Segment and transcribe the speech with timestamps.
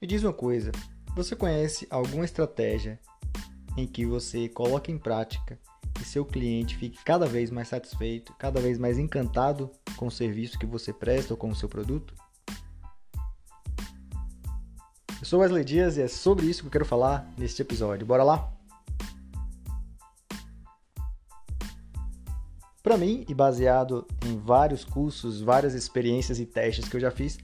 [0.00, 0.72] Me diz uma coisa:
[1.14, 3.00] você conhece alguma estratégia
[3.78, 5.58] em que você coloca em prática
[5.98, 10.58] e seu cliente fique cada vez mais satisfeito, cada vez mais encantado com o serviço
[10.58, 12.14] que você presta ou com o seu produto?
[15.18, 18.06] Eu sou Wesley Dias e é sobre isso que eu quero falar neste episódio.
[18.06, 18.52] Bora lá?
[22.82, 27.38] Para mim, e baseado em vários cursos, várias experiências e testes que eu já fiz,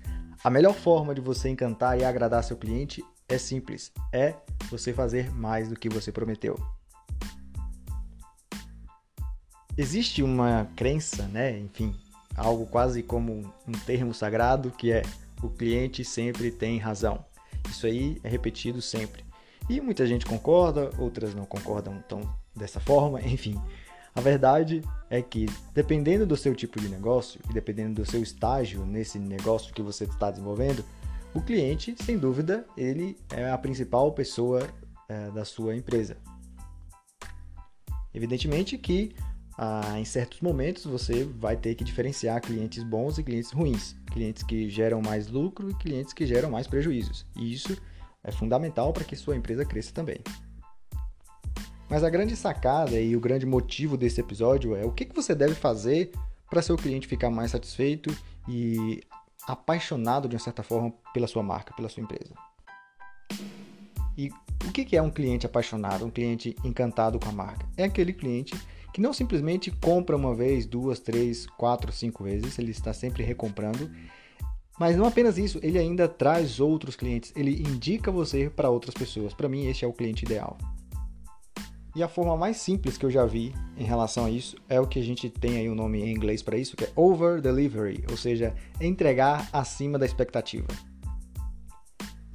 [0.44, 4.34] a melhor forma de você encantar e agradar seu cliente é simples: é
[4.68, 6.58] você fazer mais do que você prometeu.
[9.76, 11.58] Existe uma crença, né?
[11.58, 11.94] Enfim,
[12.36, 15.02] algo quase como um termo sagrado que é
[15.42, 17.24] o cliente sempre tem razão.
[17.68, 19.24] Isso aí é repetido sempre.
[19.70, 22.20] E muita gente concorda, outras não concordam tão
[22.54, 23.60] dessa forma, enfim.
[24.14, 25.44] A verdade é que,
[25.74, 30.04] dependendo do seu tipo de negócio e dependendo do seu estágio nesse negócio que você
[30.04, 30.82] está desenvolvendo,
[31.34, 34.66] o cliente, sem dúvida, ele é a principal pessoa
[35.06, 36.16] é, da sua empresa.
[38.14, 39.14] Evidentemente que
[39.58, 44.42] ah, em certos momentos você vai ter que diferenciar clientes bons e clientes ruins, clientes
[44.42, 47.26] que geram mais lucro e clientes que geram mais prejuízos.
[47.36, 47.76] E isso
[48.24, 50.20] é fundamental para que sua empresa cresça também.
[51.92, 55.54] Mas a grande sacada e o grande motivo desse episódio é o que você deve
[55.54, 56.10] fazer
[56.48, 58.10] para seu cliente ficar mais satisfeito
[58.48, 59.02] e
[59.46, 62.32] apaixonado de uma certa forma pela sua marca, pela sua empresa.
[64.16, 64.30] E
[64.66, 67.66] o que é um cliente apaixonado, um cliente encantado com a marca?
[67.76, 68.54] É aquele cliente
[68.94, 73.90] que não simplesmente compra uma vez, duas, três, quatro, cinco vezes, ele está sempre recomprando.
[74.80, 79.34] Mas não apenas isso, ele ainda traz outros clientes, ele indica você para outras pessoas.
[79.34, 80.56] Para mim, este é o cliente ideal.
[81.94, 84.86] E a forma mais simples que eu já vi em relação a isso é o
[84.86, 87.40] que a gente tem aí o um nome em inglês para isso, que é over
[87.40, 90.68] delivery, ou seja, entregar acima da expectativa.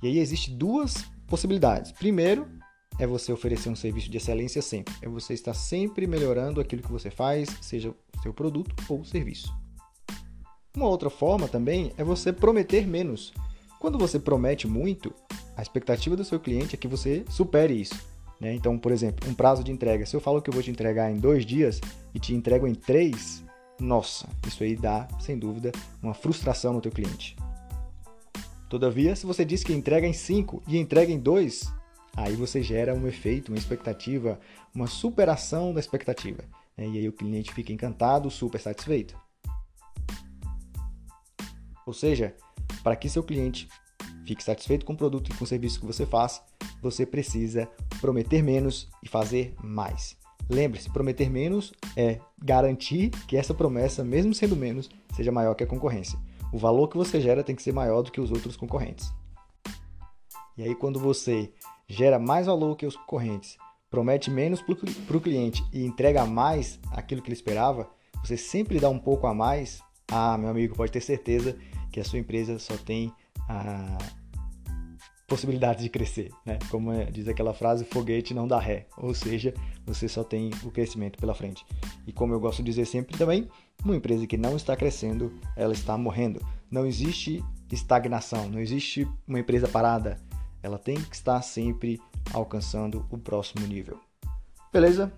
[0.01, 1.91] E aí existe duas possibilidades.
[1.91, 2.47] Primeiro,
[2.99, 4.93] é você oferecer um serviço de excelência sempre.
[5.01, 9.51] É você estar sempre melhorando aquilo que você faz, seja seu produto ou serviço.
[10.75, 13.33] Uma outra forma também é você prometer menos.
[13.79, 15.11] Quando você promete muito,
[15.55, 18.16] a expectativa do seu cliente é que você supere isso.
[18.39, 18.53] Né?
[18.53, 20.05] Então, por exemplo, um prazo de entrega.
[20.05, 21.81] Se eu falo que eu vou te entregar em dois dias
[22.13, 23.43] e te entrego em três,
[23.79, 25.71] nossa, isso aí dá, sem dúvida,
[26.01, 27.35] uma frustração no teu cliente.
[28.69, 31.71] Todavia, se você diz que entrega em cinco e entrega em dois,
[32.15, 34.39] aí você gera um efeito, uma expectativa,
[34.73, 36.43] uma superação da expectativa.
[36.77, 36.87] Né?
[36.87, 39.17] E aí o cliente fica encantado, super satisfeito.
[41.85, 42.35] Ou seja,
[42.83, 43.69] para que seu cliente
[44.25, 46.41] fique satisfeito com o produto e com o serviço que você faz,
[46.81, 50.17] você precisa prometer menos e fazer mais.
[50.49, 55.67] Lembre-se, prometer menos é garantir que essa promessa, mesmo sendo menos, seja maior que a
[55.67, 56.17] concorrência.
[56.53, 59.11] O valor que você gera tem que ser maior do que os outros concorrentes.
[60.57, 61.51] E aí, quando você
[61.87, 63.57] gera mais valor que os concorrentes,
[63.89, 67.89] promete menos para o cliente e entrega mais aquilo que ele esperava,
[68.23, 69.81] você sempre dá um pouco a mais.
[70.09, 71.57] Ah, meu amigo, pode ter certeza
[71.91, 73.13] que a sua empresa só tem
[73.49, 73.97] a
[75.27, 76.57] possibilidades de crescer, né?
[76.71, 79.53] Como é, diz aquela frase, foguete não dá ré, ou seja,
[79.85, 81.65] você só tem o crescimento pela frente.
[82.07, 83.49] E como eu gosto de dizer sempre também,
[83.83, 86.39] uma empresa que não está crescendo, ela está morrendo.
[86.71, 90.17] Não existe estagnação, não existe uma empresa parada.
[90.63, 91.99] Ela tem que estar sempre
[92.33, 93.99] alcançando o próximo nível.
[94.71, 95.11] Beleza?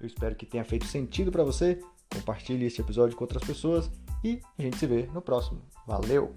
[0.00, 1.80] Eu espero que tenha feito sentido para você.
[2.12, 3.90] Compartilhe esse episódio com outras pessoas
[4.22, 5.62] e a gente se vê no próximo.
[5.86, 6.34] Valeu!